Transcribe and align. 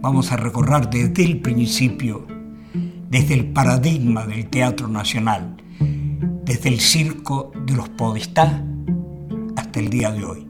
Vamos 0.00 0.30
a 0.30 0.36
recorrer 0.36 0.88
desde 0.88 1.24
el 1.24 1.40
principio, 1.40 2.24
desde 3.10 3.34
el 3.34 3.52
paradigma 3.52 4.26
del 4.26 4.48
Teatro 4.48 4.86
Nacional, 4.86 5.56
desde 6.44 6.68
el 6.68 6.78
circo 6.78 7.50
de 7.66 7.74
los 7.74 7.88
Podestá 7.88 8.64
hasta 9.56 9.80
el 9.80 9.90
día 9.90 10.12
de 10.12 10.24
hoy. 10.24 10.46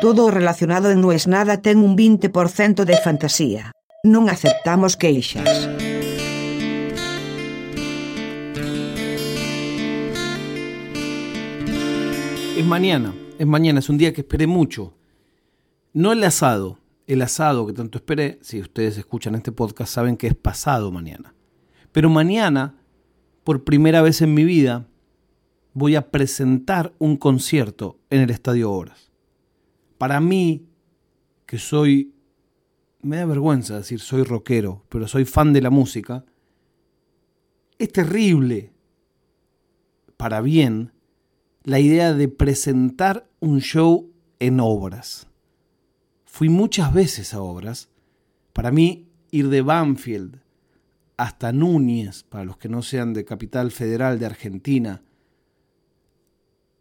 Todo 0.00 0.32
relacionado 0.32 0.90
en 0.90 1.00
No 1.00 1.12
es 1.12 1.28
nada 1.28 1.62
ten 1.62 1.78
un 1.78 1.96
20% 1.96 2.84
de 2.84 2.96
fantasía. 2.98 3.70
Non 4.02 4.26
aceptamos 4.26 4.98
queixas. 4.98 5.70
Es 12.58 12.66
mañana, 12.66 13.14
es 13.38 13.46
mañana, 13.46 13.78
es 13.78 13.88
un 13.88 13.98
día 13.98 14.12
que 14.12 14.22
esperé 14.22 14.46
mucho. 14.46 14.94
No 15.92 16.12
el 16.12 16.24
asado, 16.24 16.78
el 17.06 17.22
asado 17.22 17.66
que 17.66 17.72
tanto 17.72 17.98
esperé, 17.98 18.38
si 18.42 18.60
ustedes 18.60 18.98
escuchan 18.98 19.34
este 19.34 19.52
podcast 19.52 19.92
saben 19.92 20.16
que 20.16 20.26
es 20.26 20.34
pasado 20.34 20.90
mañana. 20.90 21.34
Pero 21.92 22.10
mañana, 22.10 22.76
por 23.44 23.64
primera 23.64 24.02
vez 24.02 24.20
en 24.22 24.34
mi 24.34 24.44
vida, 24.44 24.88
voy 25.72 25.94
a 25.94 26.10
presentar 26.10 26.94
un 26.98 27.16
concierto 27.16 28.00
en 28.10 28.22
el 28.22 28.30
Estadio 28.30 28.72
Obras. 28.72 29.12
Para 29.98 30.20
mí, 30.20 30.66
que 31.46 31.58
soy, 31.58 32.14
me 33.02 33.18
da 33.18 33.26
vergüenza 33.26 33.76
decir 33.76 34.00
soy 34.00 34.24
rockero, 34.24 34.84
pero 34.88 35.06
soy 35.06 35.24
fan 35.24 35.52
de 35.52 35.62
la 35.62 35.70
música, 35.70 36.24
es 37.78 37.92
terrible, 37.92 38.72
para 40.16 40.40
bien, 40.40 40.92
la 41.62 41.78
idea 41.78 42.14
de 42.14 42.28
presentar 42.28 43.28
un 43.38 43.60
show 43.60 44.10
en 44.38 44.60
obras. 44.60 45.28
Fui 46.36 46.50
muchas 46.50 46.92
veces 46.92 47.32
a 47.32 47.40
obras. 47.40 47.88
Para 48.52 48.70
mí, 48.70 49.08
ir 49.30 49.48
de 49.48 49.62
Banfield 49.62 50.42
hasta 51.16 51.50
Núñez, 51.50 52.24
para 52.24 52.44
los 52.44 52.58
que 52.58 52.68
no 52.68 52.82
sean 52.82 53.14
de 53.14 53.24
Capital 53.24 53.70
Federal 53.70 54.18
de 54.18 54.26
Argentina, 54.26 55.02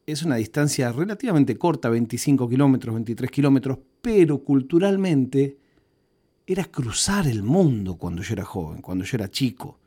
es 0.05 0.23
una 0.23 0.35
distancia 0.35 0.91
relativamente 0.91 1.57
corta, 1.57 1.88
25 1.88 2.49
kilómetros, 2.49 2.95
23 2.95 3.31
kilómetros, 3.31 3.79
pero 4.02 4.44
culturalmente 4.44 5.57
era 6.45 6.66
cruzar 6.66 7.25
el 7.25 7.41
mundo 7.41 7.95
cuando 7.95 8.23
yo 8.23 8.33
era 8.33 8.44
joven, 8.44 8.81
cuando 8.81 9.05
yo 9.05 9.16
era 9.16 9.31
chico. 9.31 9.79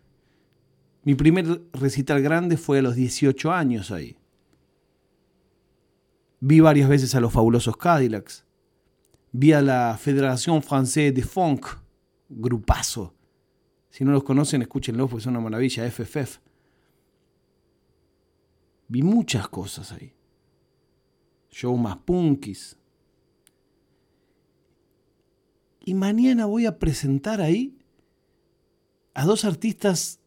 Mi 1.03 1.15
primer 1.15 1.61
recital 1.75 2.23
grande 2.23 2.57
fue 2.57 2.79
a 2.79 2.83
los 2.83 2.95
18 2.95 3.53
años 3.53 3.91
ahí. 3.91 4.17
Vi 6.41 6.61
varias 6.61 6.89
veces 6.89 7.15
a 7.15 7.21
los 7.21 7.35
fabulosos 7.35 7.77
Cadillacs. 7.77 8.48
Vi 9.33 9.53
a 9.53 9.61
la 9.61 9.97
Federación 9.99 10.63
Française 10.63 11.13
de 11.13 11.23
Funk, 11.23 11.67
grupazo. 12.29 13.15
Si 13.91 14.05
no 14.05 14.13
los 14.13 14.25
conocen, 14.25 14.63
escúchenlo, 14.63 15.07
porque 15.09 15.23
es 15.23 15.27
una 15.27 15.41
maravilla, 15.41 15.91
FFF. 15.91 16.39
Vi 18.89 19.03
muchas 19.03 19.49
cosas 19.49 19.93
ahí. 19.93 20.15
Show 21.51 21.77
más 21.77 21.97
punkis. 21.99 22.79
Y 25.81 25.95
mañana 25.95 26.47
voy 26.47 26.67
a 26.67 26.79
presentar 26.79 27.41
ahí 27.41 27.79
a 29.15 29.25
dos 29.25 29.45
artistas 29.45 30.21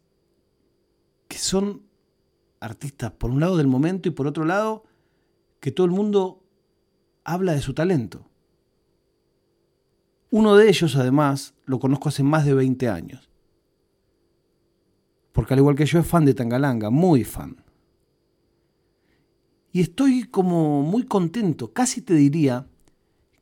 que 1.27 1.37
son 1.37 1.83
artistas, 2.59 3.11
por 3.11 3.31
un 3.31 3.39
lado 3.39 3.57
del 3.57 3.67
momento 3.67 4.09
y 4.09 4.11
por 4.11 4.27
otro 4.27 4.45
lado, 4.45 4.83
que 5.59 5.71
todo 5.71 5.85
el 5.85 5.91
mundo 5.91 6.43
habla 7.23 7.53
de 7.53 7.61
su 7.61 7.73
talento. 7.73 8.30
Uno 10.31 10.55
de 10.55 10.69
ellos, 10.69 10.95
además, 10.95 11.53
lo 11.65 11.79
conozco 11.79 12.09
hace 12.09 12.23
más 12.23 12.45
de 12.45 12.53
20 12.53 12.89
años. 12.89 13.29
Porque 15.33 15.53
al 15.53 15.59
igual 15.59 15.75
que 15.75 15.85
yo 15.85 15.99
es 15.99 16.07
fan 16.07 16.25
de 16.25 16.33
Tangalanga, 16.33 16.89
muy 16.89 17.23
fan. 17.25 17.63
Y 19.73 19.81
estoy 19.81 20.23
como 20.23 20.81
muy 20.83 21.03
contento, 21.03 21.71
casi 21.73 22.01
te 22.01 22.13
diría 22.13 22.67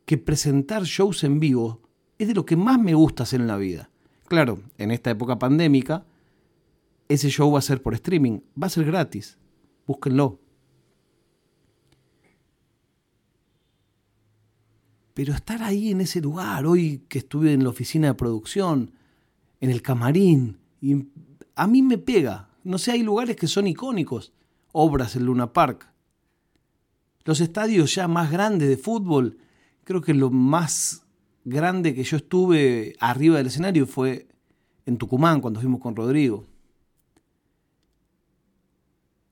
que 0.06 0.18
presentar 0.18 0.84
shows 0.84 1.24
en 1.24 1.40
vivo 1.40 1.80
es 2.18 2.28
de 2.28 2.34
lo 2.34 2.46
que 2.46 2.56
más 2.56 2.80
me 2.80 2.96
gusta 2.96 3.24
hacer 3.24 3.40
en 3.40 3.48
la 3.48 3.58
vida. 3.58 3.90
Claro, 4.28 4.60
en 4.78 4.92
esta 4.92 5.12
época 5.12 5.40
pandémica, 5.40 6.06
ese 7.08 7.30
show 7.30 7.52
va 7.52 7.60
a 7.60 7.64
ser 7.64 7.82
por 7.82 7.94
streaming, 7.94 8.40
va 8.62 8.68
a 8.68 8.72
ser 8.72 8.86
gratis, 8.86 9.38
búsquenlo. 9.86 10.40
Pero 15.20 15.34
estar 15.34 15.62
ahí 15.64 15.92
en 15.92 16.00
ese 16.00 16.22
lugar, 16.22 16.66
hoy 16.66 17.04
que 17.10 17.20
estuve 17.20 17.52
en 17.52 17.66
la 17.66 17.72
oficina 17.72 18.08
de 18.08 18.14
producción, 18.14 18.94
en 19.60 19.70
el 19.70 19.82
camarín, 19.82 20.60
y 20.80 21.08
a 21.56 21.68
mí 21.68 21.82
me 21.82 21.98
pega. 21.98 22.48
No 22.64 22.78
sé, 22.78 22.94
hay 22.94 23.04
lugares 23.04 23.36
que 23.36 23.48
son 23.48 23.68
icónicos. 23.68 24.32
Obras 24.72 25.18
en 25.18 25.26
Luna 25.26 25.52
Park. 25.52 25.92
Los 27.26 27.42
estadios 27.42 27.94
ya 27.94 28.08
más 28.08 28.32
grandes 28.32 28.70
de 28.70 28.78
fútbol, 28.78 29.40
creo 29.84 30.00
que 30.00 30.14
lo 30.14 30.30
más 30.32 31.04
grande 31.44 31.94
que 31.94 32.06
yo 32.06 32.16
estuve 32.16 32.96
arriba 33.02 33.40
del 33.40 33.48
escenario 33.48 33.88
fue 33.88 34.30
en 34.86 34.98
Tucumán, 34.98 35.42
cuando 35.42 35.60
fuimos 35.60 35.82
con 35.82 35.98
Rodrigo. 35.98 36.46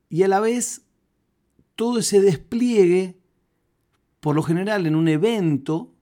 Y 0.10 0.24
a 0.24 0.28
la 0.28 0.42
vez, 0.42 0.82
todo 1.78 2.00
ese 2.00 2.20
despliegue 2.20 3.22
por 4.28 4.36
lo 4.36 4.44
general 4.44 4.86
en 4.86 4.94
un 4.94 5.08
evento 5.08 5.96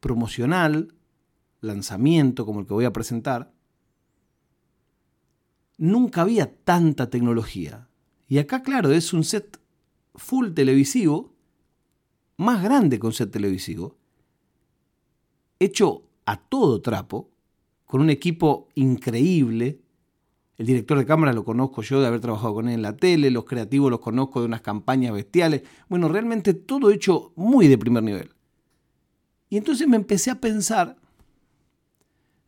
promocional, 0.00 0.94
lanzamiento 1.62 2.44
como 2.44 2.60
el 2.60 2.66
que 2.66 2.74
voy 2.74 2.84
a 2.84 2.92
presentar, 2.92 3.54
nunca 5.78 6.20
había 6.20 6.54
tanta 6.54 7.08
tecnología. 7.08 7.88
Y 8.28 8.36
acá, 8.36 8.62
claro, 8.62 8.92
es 8.92 9.14
un 9.14 9.24
set 9.24 9.58
full 10.14 10.52
televisivo, 10.52 11.32
más 12.36 12.62
grande 12.62 13.00
que 13.00 13.06
un 13.06 13.14
set 13.14 13.30
televisivo, 13.30 13.96
hecho 15.58 16.02
a 16.26 16.36
todo 16.36 16.82
trapo, 16.82 17.30
con 17.86 18.02
un 18.02 18.10
equipo 18.10 18.68
increíble, 18.74 19.80
el 20.56 20.66
director 20.66 20.96
de 20.98 21.06
cámara 21.06 21.32
lo 21.32 21.44
conozco 21.44 21.82
yo 21.82 22.00
de 22.00 22.06
haber 22.06 22.20
trabajado 22.20 22.54
con 22.54 22.68
él 22.68 22.74
en 22.74 22.82
la 22.82 22.96
tele, 22.96 23.30
los 23.30 23.44
creativos 23.44 23.90
los 23.90 24.00
conozco 24.00 24.40
de 24.40 24.46
unas 24.46 24.60
campañas 24.60 25.12
bestiales. 25.12 25.62
Bueno, 25.88 26.08
realmente 26.08 26.54
todo 26.54 26.90
hecho 26.90 27.32
muy 27.34 27.66
de 27.66 27.76
primer 27.76 28.02
nivel. 28.02 28.30
Y 29.48 29.56
entonces 29.56 29.88
me 29.88 29.96
empecé 29.96 30.30
a 30.30 30.40
pensar 30.40 30.96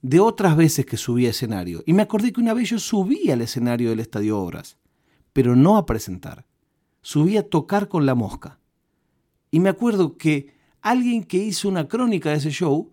de 0.02 0.20
otras 0.20 0.56
veces 0.56 0.86
que 0.86 0.96
subí 0.96 1.26
a 1.26 1.30
escenario. 1.30 1.82
Y 1.84 1.92
me 1.92 2.02
acordé 2.02 2.32
que 2.32 2.40
una 2.40 2.54
vez 2.54 2.70
yo 2.70 2.78
subí 2.78 3.30
al 3.30 3.42
escenario 3.42 3.90
del 3.90 4.00
Estadio 4.00 4.38
Obras, 4.38 4.76
pero 5.32 5.56
no 5.56 5.76
a 5.76 5.86
presentar. 5.86 6.46
Subí 7.02 7.36
a 7.36 7.48
tocar 7.48 7.88
con 7.88 8.06
la 8.06 8.14
mosca. 8.14 8.60
Y 9.50 9.58
me 9.58 9.68
acuerdo 9.68 10.16
que 10.16 10.54
alguien 10.80 11.24
que 11.24 11.38
hizo 11.38 11.68
una 11.68 11.88
crónica 11.88 12.30
de 12.30 12.36
ese 12.36 12.50
show 12.50 12.92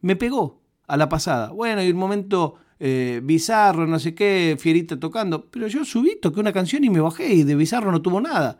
me 0.00 0.16
pegó 0.16 0.62
a 0.86 0.96
la 0.96 1.08
pasada. 1.08 1.50
Bueno, 1.50 1.82
y 1.82 1.86
el 1.86 1.94
momento 1.94 2.56
eh, 2.84 3.20
Bizarro, 3.22 3.86
no 3.86 4.00
sé 4.00 4.12
qué, 4.12 4.56
Fierita 4.58 4.98
tocando. 4.98 5.48
Pero 5.52 5.68
yo 5.68 5.84
subí, 5.84 6.18
toqué 6.20 6.40
una 6.40 6.52
canción 6.52 6.82
y 6.82 6.90
me 6.90 6.98
bajé 6.98 7.32
y 7.32 7.44
de 7.44 7.54
Bizarro 7.54 7.92
no 7.92 8.02
tuvo 8.02 8.20
nada. 8.20 8.58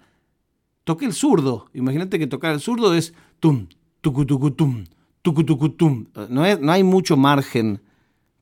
Toqué 0.84 1.06
el 1.06 1.12
zurdo. 1.12 1.68
Imagínate 1.74 2.20
que 2.20 2.28
tocar 2.28 2.54
el 2.54 2.60
zurdo 2.60 2.94
es 2.94 3.14
tum, 3.40 3.66
tucutucutum, 4.00 4.84
tucutucutum. 5.22 6.06
No, 6.28 6.56
no 6.56 6.72
hay 6.72 6.84
mucho 6.84 7.16
margen 7.16 7.82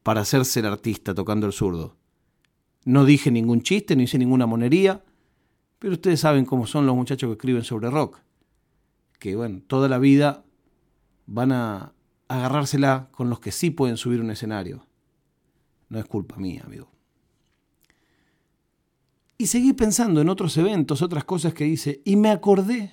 para 0.03 0.21
hacerse 0.21 0.61
el 0.61 0.67
artista 0.67 1.15
tocando 1.15 1.47
el 1.47 1.55
zurdo. 1.55 1.97
No 2.85 3.07
dije 3.07 3.31
ningún 3.31 3.63
chiste, 3.63 3.97
no 3.97 4.03
hice 4.03 4.19
ninguna 4.19 4.45
monería, 4.45 5.03
pero 5.79 5.95
ustedes 5.95 6.21
saben 6.21 6.45
cómo 6.45 6.67
son 6.67 6.85
los 6.85 6.95
muchachos 6.95 7.29
que 7.29 7.33
escriben 7.33 7.65
sobre 7.65 7.89
rock. 7.89 8.19
Que 9.19 9.35
bueno, 9.35 9.63
toda 9.67 9.89
la 9.89 9.97
vida 9.97 10.45
van 11.25 11.53
a 11.53 11.95
agarrársela 12.29 13.09
con 13.13 13.31
los 13.31 13.41
que 13.41 13.51
sí 13.51 13.71
pueden 13.71 13.97
subir 13.97 14.21
un 14.21 14.31
escenario. 14.31 14.90
No 15.91 15.99
es 15.99 16.07
culpa 16.07 16.37
mía, 16.37 16.63
amigo. 16.65 16.89
Y 19.37 19.47
seguí 19.47 19.73
pensando 19.73 20.21
en 20.21 20.29
otros 20.29 20.57
eventos, 20.57 21.03
otras 21.03 21.25
cosas 21.25 21.53
que 21.53 21.67
hice, 21.67 22.01
y 22.05 22.17
me 22.17 22.31
acordé 22.31 22.93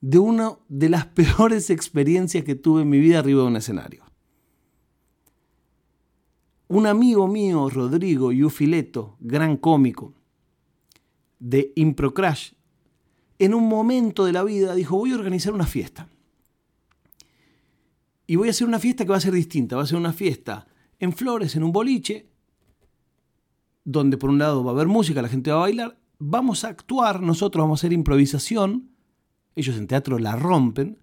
de 0.00 0.18
una 0.18 0.56
de 0.68 0.88
las 0.88 1.06
peores 1.18 1.70
experiencias 1.70 2.44
que 2.44 2.54
tuve 2.54 2.82
en 2.82 2.88
mi 2.88 3.00
vida 3.00 3.18
arriba 3.18 3.42
de 3.42 3.48
un 3.48 3.56
escenario. 3.56 4.04
Un 6.68 6.86
amigo 6.86 7.26
mío, 7.26 7.68
Rodrigo 7.68 8.30
Yufileto, 8.30 9.16
gran 9.20 9.56
cómico, 9.56 10.14
de 11.38 11.72
Improcrash, 11.76 12.52
en 13.38 13.54
un 13.54 13.68
momento 13.68 14.24
de 14.24 14.32
la 14.32 14.44
vida 14.44 14.74
dijo, 14.74 14.96
voy 14.96 15.12
a 15.12 15.16
organizar 15.16 15.52
una 15.52 15.66
fiesta. 15.66 16.08
Y 18.26 18.36
voy 18.36 18.48
a 18.48 18.50
hacer 18.50 18.68
una 18.68 18.78
fiesta 18.78 19.04
que 19.04 19.10
va 19.10 19.16
a 19.16 19.20
ser 19.20 19.32
distinta, 19.32 19.76
va 19.76 19.82
a 19.82 19.86
ser 19.86 19.96
una 19.96 20.12
fiesta 20.12 20.66
en 20.98 21.12
Flores, 21.12 21.56
en 21.56 21.64
un 21.64 21.72
boliche, 21.72 22.28
donde 23.84 24.18
por 24.18 24.30
un 24.30 24.38
lado 24.38 24.64
va 24.64 24.72
a 24.72 24.74
haber 24.74 24.86
música, 24.86 25.22
la 25.22 25.28
gente 25.28 25.50
va 25.50 25.58
a 25.58 25.60
bailar, 25.60 25.98
vamos 26.18 26.64
a 26.64 26.68
actuar, 26.68 27.22
nosotros 27.22 27.62
vamos 27.62 27.78
a 27.78 27.80
hacer 27.80 27.92
improvisación, 27.92 28.90
ellos 29.54 29.76
en 29.76 29.86
teatro 29.86 30.18
la 30.18 30.36
rompen, 30.36 30.98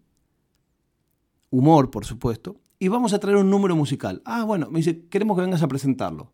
humor, 1.49 1.89
por 1.89 2.05
supuesto, 2.05 2.57
y 2.77 2.89
vamos 2.89 3.13
a 3.13 3.19
traer 3.19 3.37
un 3.37 3.49
número 3.49 3.75
musical. 3.75 4.21
Ah, 4.25 4.43
bueno, 4.43 4.69
me 4.69 4.79
dice, 4.79 5.07
queremos 5.07 5.37
que 5.37 5.43
vengas 5.43 5.63
a 5.63 5.67
presentarlo. 5.67 6.31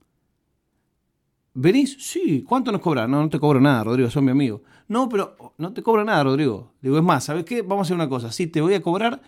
¿Venís? 1.54 1.98
Sí, 2.00 2.44
¿cuánto 2.48 2.72
nos 2.72 2.81
cobran? 2.81 3.12
No, 3.12 3.22
no 3.22 3.30
te 3.30 3.40
cobro 3.40 3.60
nada, 3.60 3.84
Rodrigo, 3.84 4.10
son 4.10 4.25
mi 4.25 4.31
amigo. 4.31 4.64
No, 4.88 5.10
pero 5.10 5.36
no 5.57 5.74
te 5.74 5.84
cobro 5.84 6.04
nada, 6.04 6.24
Rodrigo. 6.24 6.74
Digo, 6.81 6.98
es 6.98 7.04
más, 7.04 7.25
¿sabes 7.25 7.46
qué? 7.46 7.62
Vamos 7.62 7.80
a 7.80 7.81
hacer 7.84 7.96
una 7.96 8.10
cosa. 8.10 8.31
Sí, 8.31 8.48
te 8.48 8.62
voy 8.62 8.74
a 8.74 8.81
cobrar 8.81 9.22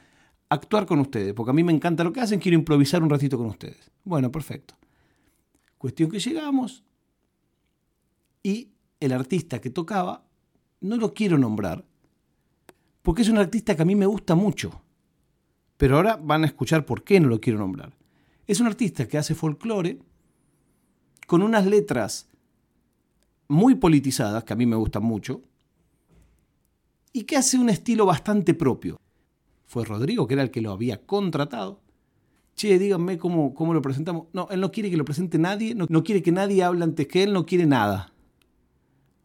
actuar 0.54 0.86
con 0.86 1.00
ustedes, 1.00 1.34
porque 1.34 1.52
a 1.52 1.54
mí 1.54 1.64
me 1.64 1.74
encanta 1.74 2.04
lo 2.04 2.14
que 2.14 2.22
hacen, 2.22 2.40
quiero 2.40 2.58
improvisar 2.58 3.04
un 3.04 3.10
ratito 3.10 3.38
con 3.38 3.48
ustedes. 3.48 3.92
Bueno, 4.04 4.32
perfecto. 4.32 4.76
Cuestión 5.78 6.10
que 6.10 6.20
llegamos 6.20 6.84
y 8.42 8.70
el 9.00 9.12
artista 9.12 9.60
que 9.60 9.70
tocaba, 9.70 10.26
no 10.82 10.98
lo 10.98 11.14
quiero 11.14 11.38
nombrar, 11.38 11.86
porque 13.02 13.22
es 13.22 13.30
un 13.30 13.38
artista 13.38 13.76
que 13.76 13.82
a 13.82 13.86
mí 13.86 13.96
me 13.96 14.06
gusta 14.06 14.36
mucho. 14.36 14.82
Pero 15.78 15.98
ahora 15.98 16.18
van 16.22 16.44
a 16.44 16.48
escuchar 16.48 16.86
por 16.86 17.04
qué 17.04 17.20
no 17.20 17.28
lo 17.28 17.42
quiero 17.42 17.60
nombrar. 17.60 17.94
Es 18.48 18.60
un 18.60 18.68
artista 18.68 19.08
que 19.08 19.18
hace 19.18 19.36
folclore 19.36 20.00
con 21.28 21.42
unas 21.42 21.66
letras 21.66 22.30
muy 23.48 23.76
politizadas, 23.76 24.44
que 24.44 24.54
a 24.54 24.56
mí 24.56 24.66
me 24.66 24.76
gustan 24.76 25.04
mucho, 25.04 25.42
y 27.12 27.24
que 27.24 27.38
hace 27.38 27.58
un 27.58 27.70
estilo 27.70 28.06
bastante 28.06 28.54
propio. 28.54 28.98
Fue 29.66 29.86
Rodrigo, 29.86 30.28
que 30.28 30.34
era 30.36 30.44
el 30.44 30.52
que 30.52 30.62
lo 30.62 30.72
había 30.72 31.06
contratado. 31.06 31.82
Che, 32.56 32.78
díganme 32.78 33.18
cómo, 33.18 33.54
cómo 33.54 33.74
lo 33.74 33.82
presentamos. 33.82 34.28
No, 34.34 34.48
él 34.52 34.62
no 34.62 34.72
quiere 34.72 34.90
que 34.90 34.98
lo 34.98 35.06
presente 35.06 35.38
nadie, 35.40 35.74
no, 35.76 36.04
quiere 36.04 36.22
que 36.22 36.32
nadie 36.32 36.64
hable 36.64 36.84
antes 36.84 37.08
que 37.08 37.24
él, 37.24 37.34
no 37.34 37.46
quiere 37.46 37.66
nada. 37.66 38.14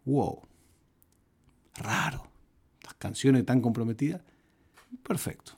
Wow. 0.05 0.43
Raro. 1.75 2.27
Las 2.83 2.95
canciones 2.95 3.45
tan 3.45 3.61
comprometidas. 3.61 4.23
Perfecto. 5.03 5.53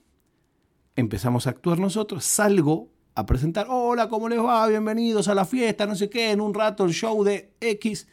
Empezamos 0.97 1.47
a 1.47 1.51
actuar 1.51 1.79
nosotros, 1.79 2.25
salgo 2.25 2.91
a 3.15 3.27
presentar, 3.27 3.67
hola, 3.69 4.09
¿cómo 4.09 4.29
les 4.29 4.41
va? 4.41 4.67
Bienvenidos 4.67 5.29
a 5.29 5.35
la 5.35 5.45
fiesta, 5.45 5.87
no 5.87 5.95
sé 5.95 6.11
qué, 6.11 6.33
en 6.33 6.41
un 6.41 6.53
rato 6.53 6.85
el 6.85 6.93
show 6.93 7.23
de 7.23 7.55
X. 7.61 8.09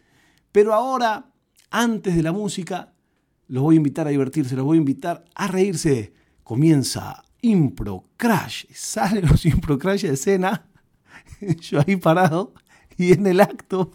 Pero 0.51 0.73
ahora, 0.73 1.31
antes 1.69 2.15
de 2.15 2.23
la 2.23 2.31
música, 2.31 2.93
los 3.47 3.63
voy 3.63 3.75
a 3.75 3.77
invitar 3.77 4.07
a 4.07 4.11
divertirse, 4.11 4.55
los 4.55 4.65
voy 4.65 4.77
a 4.77 4.79
invitar 4.79 5.25
a 5.35 5.47
reírse. 5.47 6.13
Comienza 6.47 7.25
Impro 7.41 8.05
Crash. 8.15 8.67
Salen 8.73 9.27
los 9.27 9.45
Impro 9.45 9.77
Crash 9.77 10.03
de 10.03 10.13
escena, 10.13 10.65
yo 11.59 11.81
ahí 11.85 11.97
parado, 11.97 12.53
y 12.97 13.11
en 13.11 13.27
el 13.27 13.41
acto, 13.41 13.91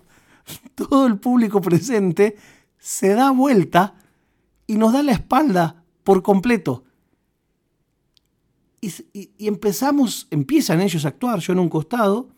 todo 0.74 1.06
el 1.06 1.18
público 1.18 1.62
presente 1.62 2.36
se 2.76 3.14
da 3.14 3.30
vuelta 3.30 3.94
y 4.66 4.74
nos 4.74 4.92
da 4.92 5.02
la 5.02 5.12
espalda 5.12 5.82
por 6.04 6.22
completo. 6.22 6.84
Y, 8.82 9.46
empezamos, 9.46 10.28
empiezan 10.30 10.82
ellos 10.82 11.06
a 11.06 11.08
actuar, 11.08 11.38
yo 11.38 11.54
en 11.54 11.58
un 11.58 11.70
costado, 11.70 12.28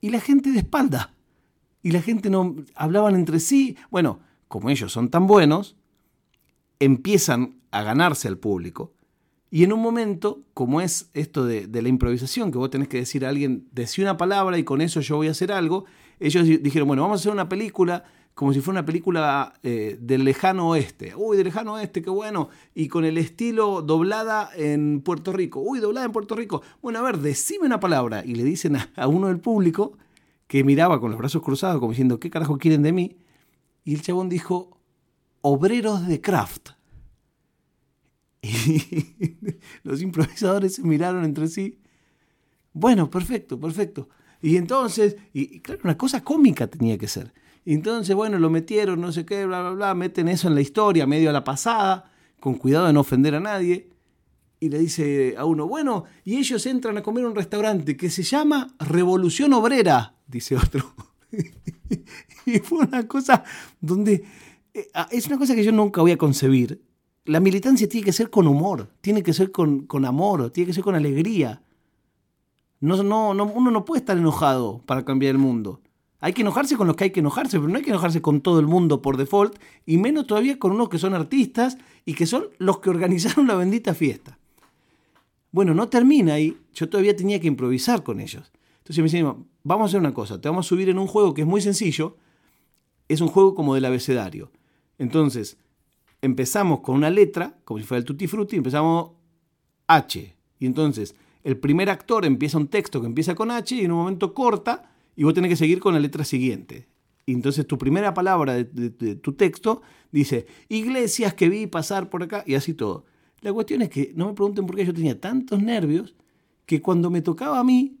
y 0.00 0.10
la 0.10 0.18
gente 0.18 0.50
de 0.50 0.58
espalda. 0.58 1.14
Y 1.84 1.92
la 1.92 2.02
gente 2.02 2.30
no 2.30 2.56
hablaban 2.74 3.14
entre 3.14 3.38
sí. 3.38 3.76
Bueno, 3.92 4.18
como 4.48 4.70
ellos 4.70 4.90
son 4.90 5.08
tan 5.08 5.28
buenos, 5.28 5.76
empiezan 6.80 7.60
a 7.70 7.84
ganarse 7.84 8.26
al 8.26 8.36
público. 8.36 8.92
Y 9.50 9.64
en 9.64 9.72
un 9.72 9.80
momento, 9.80 10.42
como 10.54 10.80
es 10.80 11.10
esto 11.12 11.44
de, 11.44 11.66
la 11.70 11.88
improvisación, 11.88 12.52
que 12.52 12.58
vos 12.58 12.70
tenés 12.70 12.88
que 12.88 12.98
decir 12.98 13.26
a 13.26 13.30
alguien, 13.30 13.66
decir 13.72 14.04
una 14.04 14.16
palabra 14.16 14.58
y 14.58 14.64
con 14.64 14.80
eso 14.80 15.00
yo 15.00 15.16
voy 15.16 15.28
a 15.28 15.32
hacer 15.32 15.50
algo, 15.50 15.86
ellos 16.20 16.46
dijeron, 16.46 16.86
bueno, 16.86 17.02
vamos 17.02 17.20
a 17.20 17.22
hacer 17.22 17.32
una 17.32 17.48
película 17.48 18.04
como 18.40 18.54
si 18.54 18.60
fuera 18.60 18.80
una 18.80 18.86
película 18.86 19.52
eh, 19.62 19.98
del 20.00 20.24
lejano 20.24 20.70
oeste. 20.70 21.14
Uy, 21.14 21.36
del 21.36 21.44
lejano 21.44 21.74
oeste, 21.74 22.00
qué 22.00 22.08
bueno. 22.08 22.48
Y 22.74 22.88
con 22.88 23.04
el 23.04 23.18
estilo 23.18 23.82
doblada 23.82 24.48
en 24.56 25.02
Puerto 25.02 25.32
Rico. 25.32 25.60
Uy, 25.60 25.78
doblada 25.78 26.06
en 26.06 26.12
Puerto 26.12 26.34
Rico. 26.34 26.62
Bueno, 26.80 27.00
a 27.00 27.02
ver, 27.02 27.18
decime 27.18 27.66
una 27.66 27.80
palabra. 27.80 28.24
Y 28.24 28.36
le 28.36 28.44
dicen 28.44 28.76
a, 28.96 29.08
uno 29.08 29.26
del 29.26 29.40
público 29.40 29.98
que 30.46 30.64
miraba 30.64 31.00
con 31.00 31.10
los 31.10 31.18
brazos 31.18 31.42
cruzados 31.42 31.80
como 31.80 31.92
diciendo, 31.92 32.18
¿qué 32.18 32.30
carajo 32.30 32.56
quieren 32.56 32.82
de 32.82 32.92
mí? 32.92 33.18
Y 33.84 33.94
el 33.94 34.00
chabón 34.00 34.30
dijo, 34.30 34.78
obreros 35.42 36.06
de 36.06 36.22
craft. 36.22 36.70
Y 38.42 39.58
los 39.82 40.00
improvisadores 40.02 40.74
se 40.74 40.82
miraron 40.82 41.24
entre 41.24 41.48
sí. 41.48 41.78
Bueno, 42.72 43.10
perfecto, 43.10 43.58
perfecto. 43.58 44.08
Y 44.42 44.56
entonces, 44.56 45.16
y 45.32 45.60
claro, 45.60 45.80
una 45.84 45.98
cosa 45.98 46.22
cómica 46.22 46.66
tenía 46.66 46.96
que 46.96 47.08
ser. 47.08 47.32
Entonces, 47.66 48.16
bueno, 48.16 48.38
lo 48.38 48.48
metieron, 48.50 49.00
no 49.00 49.12
sé 49.12 49.26
qué, 49.26 49.44
bla, 49.44 49.60
bla, 49.60 49.70
bla, 49.72 49.94
meten 49.94 50.28
eso 50.28 50.48
en 50.48 50.54
la 50.54 50.60
historia, 50.60 51.06
medio 51.06 51.30
a 51.30 51.32
la 51.32 51.44
pasada, 51.44 52.10
con 52.38 52.54
cuidado 52.54 52.86
de 52.86 52.92
no 52.92 53.00
ofender 53.00 53.34
a 53.34 53.40
nadie. 53.40 53.90
Y 54.58 54.68
le 54.68 54.78
dice 54.78 55.34
a 55.38 55.44
uno, 55.44 55.66
bueno, 55.66 56.04
y 56.24 56.36
ellos 56.36 56.64
entran 56.66 56.96
a 56.98 57.02
comer 57.02 57.24
a 57.24 57.28
un 57.28 57.34
restaurante 57.34 57.96
que 57.96 58.10
se 58.10 58.22
llama 58.22 58.74
Revolución 58.78 59.52
Obrera, 59.52 60.16
dice 60.26 60.56
otro. 60.56 60.94
y 62.46 62.58
fue 62.58 62.86
una 62.86 63.06
cosa 63.06 63.44
donde, 63.80 64.24
eh, 64.74 64.88
ah, 64.94 65.08
es 65.10 65.26
una 65.26 65.38
cosa 65.38 65.54
que 65.54 65.64
yo 65.64 65.72
nunca 65.72 66.00
voy 66.00 66.12
a 66.12 66.18
concebir. 66.18 66.82
La 67.24 67.40
militancia 67.40 67.88
tiene 67.88 68.04
que 68.04 68.12
ser 68.12 68.30
con 68.30 68.46
humor, 68.46 68.88
tiene 69.00 69.22
que 69.22 69.32
ser 69.32 69.52
con, 69.52 69.86
con 69.86 70.04
amor, 70.04 70.50
tiene 70.50 70.68
que 70.68 70.74
ser 70.74 70.84
con 70.84 70.94
alegría. 70.94 71.62
No, 72.80 73.02
no, 73.02 73.34
no, 73.34 73.44
uno 73.44 73.70
no 73.70 73.84
puede 73.84 74.00
estar 74.00 74.16
enojado 74.16 74.82
para 74.86 75.04
cambiar 75.04 75.32
el 75.32 75.38
mundo. 75.38 75.80
Hay 76.20 76.32
que 76.32 76.42
enojarse 76.42 76.76
con 76.76 76.86
los 76.86 76.96
que 76.96 77.04
hay 77.04 77.10
que 77.10 77.20
enojarse, 77.20 77.58
pero 77.58 77.68
no 77.68 77.76
hay 77.76 77.82
que 77.82 77.90
enojarse 77.90 78.20
con 78.20 78.40
todo 78.40 78.60
el 78.60 78.66
mundo 78.66 79.00
por 79.00 79.16
default, 79.16 79.58
y 79.86 79.96
menos 79.96 80.26
todavía 80.26 80.58
con 80.58 80.72
unos 80.72 80.88
que 80.88 80.98
son 80.98 81.14
artistas 81.14 81.78
y 82.04 82.14
que 82.14 82.26
son 82.26 82.48
los 82.58 82.80
que 82.80 82.90
organizaron 82.90 83.46
la 83.46 83.54
bendita 83.54 83.94
fiesta. 83.94 84.38
Bueno, 85.52 85.74
no 85.74 85.88
termina 85.88 86.34
ahí, 86.34 86.56
yo 86.74 86.88
todavía 86.88 87.16
tenía 87.16 87.40
que 87.40 87.48
improvisar 87.48 88.02
con 88.02 88.20
ellos. 88.20 88.52
Entonces 88.78 88.98
me 88.98 89.04
dicen, 89.04 89.46
vamos 89.62 89.84
a 89.84 89.88
hacer 89.88 90.00
una 90.00 90.14
cosa, 90.14 90.40
te 90.40 90.48
vamos 90.48 90.66
a 90.66 90.68
subir 90.68 90.88
en 90.88 90.98
un 90.98 91.06
juego 91.06 91.34
que 91.34 91.42
es 91.42 91.46
muy 91.46 91.60
sencillo, 91.60 92.16
es 93.08 93.20
un 93.20 93.28
juego 93.28 93.54
como 93.54 93.74
del 93.74 93.84
abecedario. 93.86 94.50
Entonces, 94.98 95.56
empezamos 96.22 96.80
con 96.80 96.96
una 96.96 97.10
letra, 97.10 97.58
como 97.64 97.78
si 97.78 97.86
fuera 97.86 97.98
el 97.98 98.04
tutti 98.04 98.26
frutti, 98.26 98.56
empezamos 98.56 99.12
H. 99.86 100.36
Y 100.58 100.66
entonces, 100.66 101.14
el 101.42 101.56
primer 101.56 101.90
actor 101.90 102.24
empieza 102.24 102.58
un 102.58 102.68
texto 102.68 103.00
que 103.00 103.06
empieza 103.06 103.34
con 103.34 103.50
H 103.50 103.74
y 103.74 103.84
en 103.84 103.92
un 103.92 103.98
momento 103.98 104.34
corta 104.34 104.92
y 105.16 105.24
vos 105.24 105.34
tenés 105.34 105.50
que 105.50 105.56
seguir 105.56 105.80
con 105.80 105.94
la 105.94 106.00
letra 106.00 106.24
siguiente. 106.24 106.88
Y 107.26 107.32
entonces 107.32 107.66
tu 107.66 107.78
primera 107.78 108.12
palabra 108.14 108.54
de, 108.54 108.90
tu 109.16 109.34
texto 109.34 109.82
dice, 110.10 110.46
iglesias 110.68 111.34
que 111.34 111.48
vi 111.48 111.66
pasar 111.66 112.10
por 112.10 112.22
acá, 112.22 112.42
y 112.46 112.54
así 112.54 112.74
todo. 112.74 113.04
La 113.40 113.52
cuestión 113.52 113.82
es 113.82 113.88
que 113.88 114.12
no 114.14 114.26
me 114.26 114.34
pregunten 114.34 114.66
por 114.66 114.76
qué 114.76 114.84
yo 114.84 114.92
tenía 114.92 115.20
tantos 115.20 115.62
nervios 115.62 116.14
que 116.66 116.80
cuando 116.82 117.10
me 117.10 117.22
tocaba 117.22 117.60
a 117.60 117.64
mí, 117.64 117.98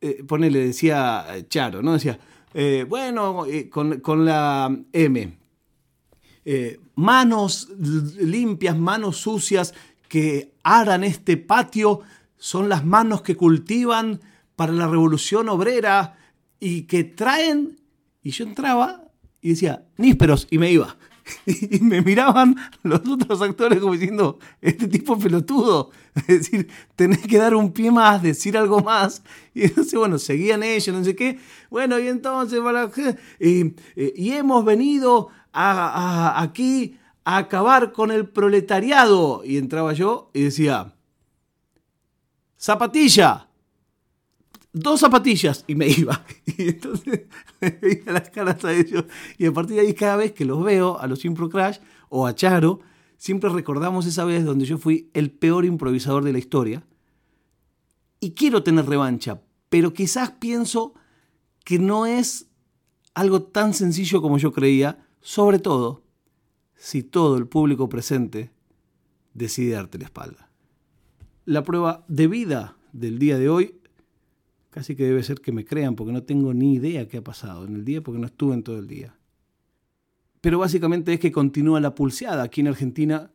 eh, 0.00 0.22
ponele, 0.26 0.66
decía 0.66 1.26
eh, 1.34 1.46
Charo, 1.48 1.82
¿no? 1.82 1.94
Decía, 1.94 2.18
eh, 2.54 2.86
bueno, 2.88 3.44
eh, 3.46 3.68
con, 3.68 4.00
con, 4.00 4.24
la 4.24 4.74
M, 4.92 5.36
manos 6.94 7.68
limpias, 7.78 8.76
manos 8.76 9.16
sucias 9.16 9.74
que 10.08 10.52
aran 10.62 11.04
este 11.04 11.36
patio, 11.36 12.00
son 12.36 12.68
las 12.68 12.84
manos 12.84 13.22
que 13.22 13.36
cultivan 13.36 14.20
para 14.56 14.72
la 14.72 14.86
revolución 14.86 15.48
obrera 15.48 16.18
y 16.60 16.82
que 16.82 17.04
traen, 17.04 17.80
y 18.22 18.30
yo 18.30 18.44
entraba 18.44 19.04
y 19.40 19.50
decía, 19.50 19.84
nísperos, 19.96 20.46
y 20.50 20.58
me 20.58 20.70
iba. 20.70 20.96
Y 21.46 21.80
me 21.80 22.02
miraban 22.02 22.56
los 22.82 23.00
otros 23.08 23.40
actores 23.42 23.78
como 23.78 23.92
diciendo, 23.92 24.38
este 24.60 24.88
tipo 24.88 25.18
pelotudo. 25.18 25.90
Es 26.14 26.26
decir, 26.26 26.68
tenés 26.96 27.26
que 27.26 27.38
dar 27.38 27.54
un 27.54 27.72
pie 27.72 27.90
más, 27.90 28.22
decir 28.22 28.56
algo 28.56 28.80
más. 28.80 29.22
Y 29.54 29.62
entonces, 29.64 29.94
bueno, 29.94 30.18
seguían 30.18 30.62
ellos, 30.62 30.94
no 30.94 31.04
sé 31.04 31.16
qué. 31.16 31.38
Bueno, 31.70 31.98
y 31.98 32.08
entonces, 32.08 32.60
y, 33.40 33.74
y 33.96 34.32
hemos 34.32 34.64
venido 34.64 35.28
a, 35.52 36.40
aquí 36.40 36.98
a 37.24 37.38
acabar 37.38 37.92
con 37.92 38.10
el 38.10 38.28
proletariado. 38.28 39.42
Y 39.44 39.58
entraba 39.58 39.92
yo 39.92 40.30
y 40.34 40.42
decía, 40.42 40.94
zapatilla, 42.58 43.48
dos 44.74 45.00
zapatillas 45.00 45.64
y 45.66 45.74
me 45.74 45.88
iba. 45.88 46.22
Y 46.58 46.68
entonces 46.68 47.22
me 47.60 47.70
veía 47.70 48.12
las 48.12 48.28
caras 48.28 48.62
a 48.64 48.72
ellos. 48.72 49.04
Y 49.38 49.46
a 49.46 49.52
partir 49.52 49.76
de 49.76 49.82
ahí, 49.82 49.94
cada 49.94 50.16
vez 50.16 50.32
que 50.32 50.44
los 50.44 50.62
veo, 50.62 50.98
a 50.98 51.06
los 51.06 51.24
Impro 51.24 51.48
Crash 51.48 51.78
o 52.10 52.26
a 52.26 52.34
Charo, 52.34 52.80
siempre 53.16 53.48
recordamos 53.48 54.04
esa 54.04 54.24
vez 54.24 54.44
donde 54.44 54.66
yo 54.66 54.76
fui 54.76 55.10
el 55.14 55.30
peor 55.30 55.64
improvisador 55.64 56.22
de 56.22 56.32
la 56.32 56.38
historia. 56.38 56.84
Y 58.20 58.32
quiero 58.32 58.62
tener 58.62 58.86
revancha, 58.86 59.42
pero 59.70 59.94
quizás 59.94 60.32
pienso 60.32 60.94
que 61.64 61.78
no 61.78 62.04
es 62.06 62.48
algo 63.14 63.42
tan 63.42 63.74
sencillo 63.74 64.20
como 64.20 64.38
yo 64.38 64.52
creía, 64.52 65.06
sobre 65.20 65.58
todo 65.58 66.04
si 66.76 67.02
todo 67.02 67.36
el 67.36 67.46
público 67.46 67.88
presente 67.88 68.50
decide 69.32 69.74
darte 69.74 69.98
la 69.98 70.04
espalda. 70.04 70.50
La 71.44 71.62
prueba 71.62 72.04
de 72.08 72.26
vida 72.26 72.76
del 72.92 73.18
día 73.18 73.38
de 73.38 73.48
hoy 73.48 73.80
Casi 74.74 74.96
que 74.96 75.04
debe 75.04 75.22
ser 75.22 75.40
que 75.40 75.52
me 75.52 75.64
crean 75.64 75.94
porque 75.94 76.12
no 76.12 76.24
tengo 76.24 76.52
ni 76.52 76.74
idea 76.74 77.06
qué 77.06 77.18
ha 77.18 77.22
pasado 77.22 77.64
en 77.64 77.76
el 77.76 77.84
día 77.84 78.02
porque 78.02 78.18
no 78.18 78.26
estuve 78.26 78.54
en 78.54 78.64
todo 78.64 78.76
el 78.76 78.88
día. 78.88 79.16
Pero 80.40 80.58
básicamente 80.58 81.12
es 81.12 81.20
que 81.20 81.30
continúa 81.30 81.78
la 81.78 81.94
pulseada. 81.94 82.42
Aquí 82.42 82.60
en 82.60 82.66
Argentina 82.66 83.30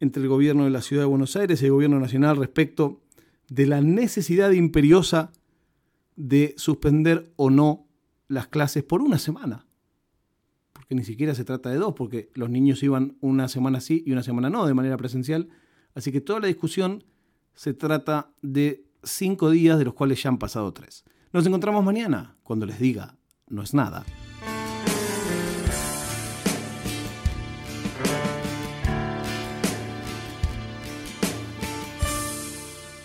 entre 0.00 0.24
el 0.24 0.28
gobierno 0.28 0.64
de 0.64 0.70
la 0.70 0.82
Ciudad 0.82 1.04
de 1.04 1.06
Buenos 1.06 1.36
Aires 1.36 1.62
y 1.62 1.66
el 1.66 1.70
gobierno 1.70 2.00
nacional 2.00 2.36
respecto 2.36 3.00
de 3.48 3.66
la 3.66 3.80
necesidad 3.80 4.50
imperiosa 4.50 5.30
de 6.16 6.52
suspender 6.56 7.32
o 7.36 7.48
no 7.48 7.86
las 8.26 8.48
clases 8.48 8.82
por 8.82 9.02
una 9.02 9.18
semana. 9.18 9.68
Porque 10.72 10.96
ni 10.96 11.04
siquiera 11.04 11.36
se 11.36 11.44
trata 11.44 11.70
de 11.70 11.76
dos, 11.76 11.94
porque 11.94 12.28
los 12.34 12.50
niños 12.50 12.82
iban 12.82 13.16
una 13.20 13.46
semana 13.46 13.80
sí 13.80 14.02
y 14.04 14.10
una 14.10 14.24
semana 14.24 14.50
no 14.50 14.66
de 14.66 14.74
manera 14.74 14.96
presencial. 14.96 15.48
Así 15.94 16.10
que 16.10 16.20
toda 16.20 16.40
la 16.40 16.48
discusión 16.48 17.04
se 17.54 17.72
trata 17.72 18.32
de 18.42 18.90
cinco 19.04 19.50
días, 19.50 19.78
de 19.78 19.84
los 19.84 19.94
cuales 19.94 20.22
ya 20.22 20.28
han 20.30 20.38
pasado 20.38 20.72
tres. 20.72 21.04
Nos 21.32 21.46
encontramos 21.46 21.84
mañana, 21.84 22.36
cuando 22.42 22.66
les 22.66 22.78
diga, 22.78 23.16
no 23.48 23.62
es 23.62 23.74
nada. 23.74 24.04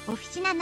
Oficina 0.07 0.53